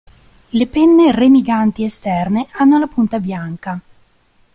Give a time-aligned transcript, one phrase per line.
[0.49, 3.79] Le penne remiganti esterne hanno la punta bianca.